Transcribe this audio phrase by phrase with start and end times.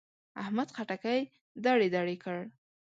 [0.41, 1.19] احمد خټکی
[1.65, 2.37] دړې دړې کړ.